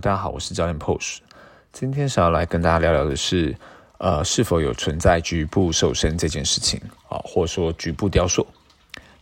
[0.00, 1.18] 大家好，我是教练 Posh。
[1.72, 3.54] 今天想要来跟大家聊聊的是，
[3.98, 8.44] 呃，是否有存在局部瘦身这件事情啊，或者说局部雕塑。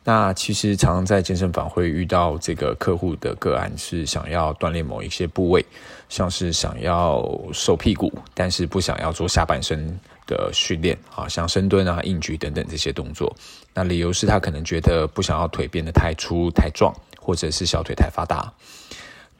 [0.02, 5.62] 那其实常常在健身房会遇到这个客户的个案，是想要锻炼某一些部位，
[6.08, 13.30] 像是想要瘦屁股，但是不想要做下半身的训练啊，像深蹲啊、硬举等等这些动作。
[13.74, 18.50] 那理由是他可能觉得不想要腿变得太粗太壮，或者是小腿太发达。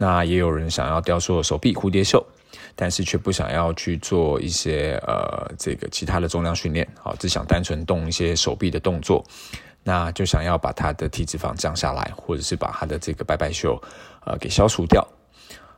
[0.02, 2.20] 那也有人想要雕塑手臂蝴蝶袖，
[2.74, 9.24] 但是却不想要去做一些呃这个其他的重量训练，好，只想单纯动一些手臂的动作，
[9.84, 13.80] 那就想要把他的体脂肪降下来，或者是把他的这个拜拜袖
[14.26, 15.06] 呃给消除掉，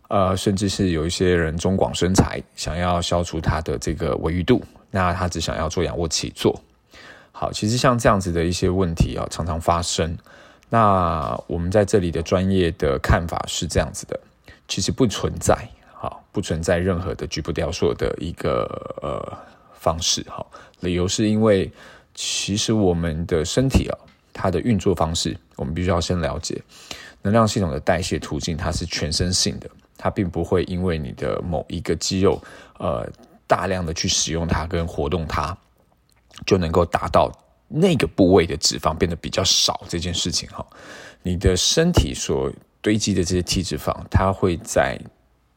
[0.08, 6.58] 呃，甚至是有一些人中广身材，想要消除他的这个尾鱼度，那他只想要做仰卧起坐。
[7.30, 10.16] 好，其实像这样子的一些问题啊，常常发生。
[10.74, 14.18] 那我们在这里的专业的看法是这样子的，
[14.66, 15.56] 其实不存在，
[15.94, 18.64] 好，不存在任何的局部雕塑的一个
[19.00, 19.38] 呃
[19.72, 21.70] 方式，好，理由是因为
[22.12, 23.94] 其实我们的身体啊，
[24.32, 26.60] 它的运作方式，我们必须要先了解
[27.22, 32.42] 能量系统的代谢途径，它是全身性的，它并不会因为你的某一个肌肉
[32.80, 33.08] 呃
[33.46, 35.56] 大量的去使用它跟活动它，
[36.44, 37.30] 就能够达到。
[37.68, 40.64] 那个部位的脂肪变得比较少这件事情哈，
[41.22, 45.00] 你的身体所堆积的这些体脂肪，它会在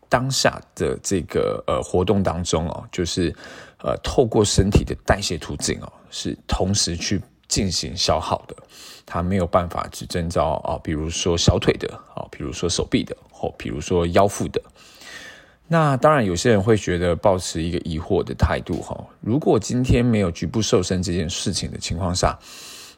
[0.10, 3.36] 当下的这个呃活动当中哦，就是
[3.80, 8.56] 呃透过身体的代谢途径哦，是同时去进行消耗的，
[9.06, 14.62] 它没有办法只征召啊，比如说小腿的啊，比如说手臂的，或比如说腰腹的。
[15.68, 18.98] 那当然，有些人会觉得保持一个疑惑的态度哈。
[19.20, 22.40] 如果今天没有局部瘦身这件事情的情况下，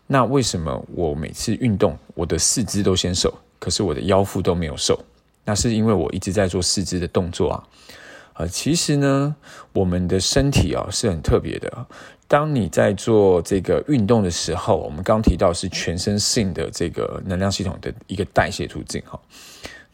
[0.05, 5.03] 那为什么我每次运动，我的四肢都先瘦，可是我的腰腹都没有瘦？
[5.45, 7.63] 那是因为我一直在做四肢的动作啊。
[8.33, 9.35] 呃，其实呢，
[9.73, 11.85] 我们的身体啊是很特别的。
[12.27, 19.19] 当你在做这个运动的时候，我们刚提到是全身性的这个能量系统的一个代谢途径哈。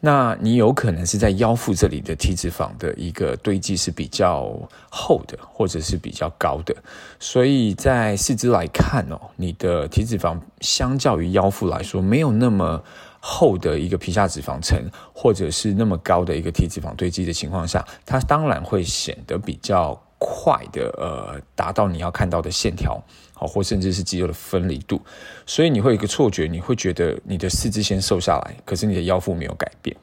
[0.06, 4.56] 那你有可能是在腰腹这里的体脂肪的一个堆积是比较
[4.92, 6.76] 厚的，或者是比较高的，
[7.20, 12.84] 所以在四肢来看哦，你的体脂肪相较于腰腹来说，没有那么
[13.20, 14.80] 厚的一个皮下脂肪层，
[15.12, 23.00] 或者是那么高的一个体脂肪堆积的情况下，它当然会显得比较快的，呃，达到你要看到的线条。
[23.38, 25.02] 好，或甚至是肌肉的分离度，
[25.46, 29.94] 所以你会有一个错觉，你会觉得你的四肢先瘦下来，可是你的腰腹没有改变。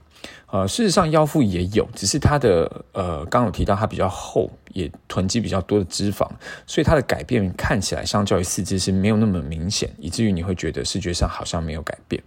[0.48, 6.28] 呃，事实上腰腹也有，只是它的呃，刚有提到它比较厚，也囤积比较多的脂肪，
[6.66, 12.22] 所以它的改变看起来相较于四肢是没有那么明显，以至于你会觉得视觉上好像没有改变。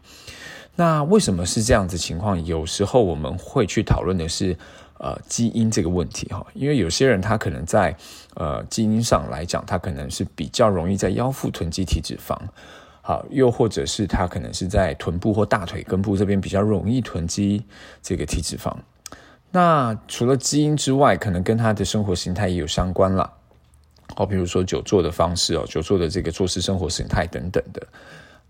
[0.75, 2.43] 那为什么是这样子情况？
[2.43, 4.57] 有时候我们会去讨论的是。
[5.05, 7.95] 呃，基因这个问题哈，因为有些人他可能在
[8.33, 12.35] 呃基因上来讲，他可能是比较容易在腰腹囤积体脂肪，
[13.03, 17.63] 好，又或者是他可能是在臀部或大腿根部这边比较容易囤积
[18.01, 18.75] 这个体脂肪。
[19.51, 23.31] 那除了基因之外，可能跟他的生活形态也有相关了，
[24.15, 27.87] 好，比如说久坐的方式哦，久坐的这个坐式生活形态等等的。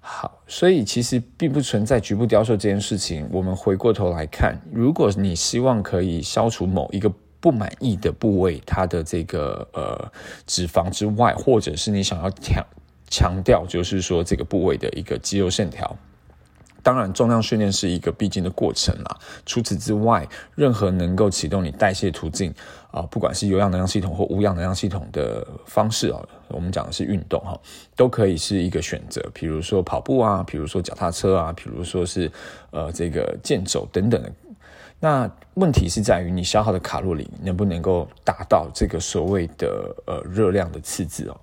[0.08, 3.28] 好，所以其实并不存在局部雕塑这件事情。
[3.32, 10.12] 我们回过头来看，如果你希望可以消除某一个不满意的部位，它的这个呃
[10.46, 12.64] 脂肪之外，或者是你想要强
[13.10, 15.98] 强调，就是说这个部位的一个肌肉线条。
[16.86, 19.18] 当然，重量训练是一个必经的过程啦。
[19.44, 22.54] 除此之外，任何能够启动你代谢途径
[22.92, 27.60] 啊，不管是有氧能量系统或无氧能量系统的方式啊，我们讲的是运动哈，
[27.96, 29.20] 都可以是一个选择。
[29.34, 32.32] 比如说跑步啊，比如说脚踏车啊，比如说是
[32.70, 34.32] 呃这个健走等等的。
[35.06, 41.38] 那问题是在于你消耗的卡路里能不能够达到这个所谓的呃热量的赤字哦？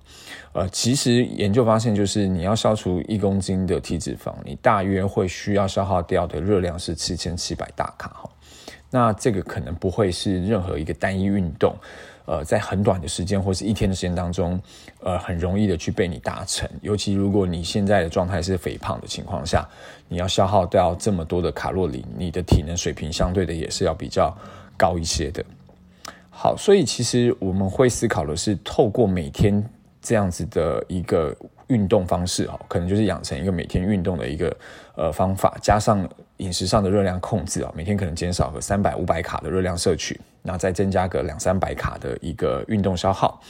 [0.52, 8.28] 呃，其实研究发现，就是你要消除一公斤的体脂肪，你大约会需要消耗掉的热量是七千七百大卡哈。
[8.90, 11.72] 那这个可能不会是任何一个单一运动。
[12.24, 14.60] 呃，在很短的时间或是一天的时间当中，
[15.00, 16.68] 呃，很容易的去被你达成。
[16.80, 19.68] 尤其如果你现在的状态是肥胖的情况下，
[20.08, 24.36] 你要消耗掉这么多的卡路里，你的体能水平相对的也是要比较
[24.76, 25.44] 高一些的。
[26.30, 29.64] 好，所以其实我们会思考的是，透过每天
[30.00, 31.36] 这样子的一个
[31.68, 34.56] 运动方式，哈，可能就是养成一个每天运动的一个
[34.96, 36.08] 呃方法，加上
[36.42, 40.20] 饮食上的热量控制啊，每天可能减少个三百五百卡的热量摄取。
[40.42, 43.40] 那再增加个两三百卡的一个运动消耗，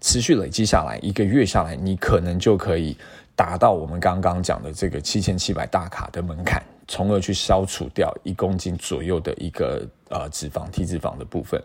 [0.00, 2.96] 持续累积下来，一个月下来，你可能就可以
[3.34, 11.60] 达到我们刚刚讲的这个七千七百大卡的门槛，从而去消除掉一公斤左右的一个呃脂肪体脂肪的部分。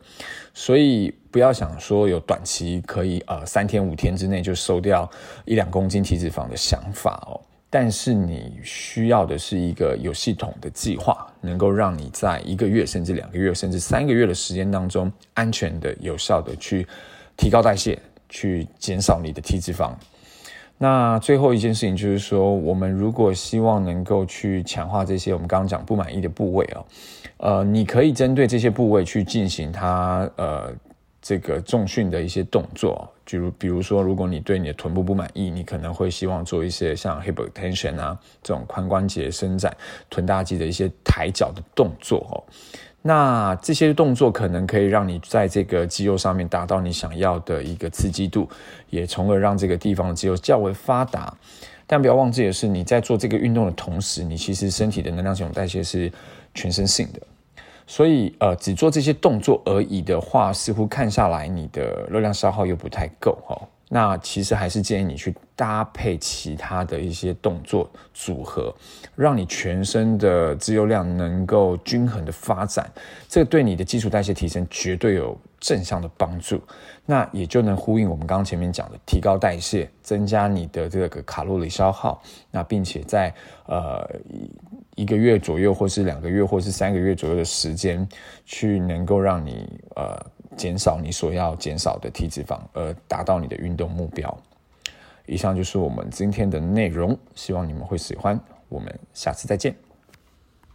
[0.51, 5.07] 所以不要想说有短期可以呃三天五天之内就瘦掉
[5.45, 7.39] 一两公斤体脂肪的想法哦。
[7.73, 16.85] 但是你需要的是一个有系统的计划，能够让你在一个月甚至两个月甚至三个月的时间当中，安全的、有效的去
[17.38, 17.97] 提高代谢，
[18.27, 19.94] 去减少你的体脂肪。
[20.77, 26.83] 那最后一件事情就是说，我们如果希望能够去强化这些我们刚刚讲不满意的部位啊，
[27.38, 30.73] 呃，你可以针对这些部位去进行它呃。
[31.21, 39.75] 这个重训的一些动作，比如比如说，如果你对你的臀部不满意，你可能会希望做一些像 hip extension 啊这种髋关节伸展、
[40.09, 42.41] 臀大肌的一些抬脚的动作哦。
[43.03, 48.50] 那这些动作可能可以让你在这个肌肉上面达到你想要的一个刺激度，
[48.89, 51.35] 也从而让这个地方的肌肉较为发达。
[51.88, 56.12] 但不要忘记的是，你在做这个运动的同时，你其实身体的能量系统代谢是
[56.53, 57.21] 全身性的。
[57.92, 63.62] 所以，呃，只做这些动作而已的话，似乎看下来你的热量消耗又不太够哈。
[63.90, 68.74] 那其实还是建议你去搭配其他的一些动作组合，
[69.14, 72.90] 让你全身的肌肉量能够均衡的发展，
[73.28, 76.62] 这对你的基础代谢提升绝对有正向的帮助。
[77.06, 83.34] 那也就能呼应我们刚刚前面讲的，提高代谢，增加你的这个卡路里消耗，那并且在
[83.66, 84.10] 呃。
[85.01, 88.07] 一个月左右，或是两个月，或是三个月左右的时间，
[88.45, 90.15] 去能够让你呃
[90.56, 94.38] 减少你所要减少的体脂肪，而达到你的运动目标。
[95.25, 98.39] 以上就是我们今天的内容，希望你们会喜欢。
[98.69, 99.91] 我们下次再见。